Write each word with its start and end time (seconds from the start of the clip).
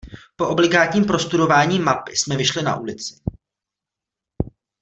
Po 0.35 0.47
obligádním 0.47 1.05
prostudování 1.05 1.79
mapy 1.79 2.15
jsme 2.15 2.35
vyšli 2.37 2.63
na 2.63 2.75
ulici. 2.79 3.15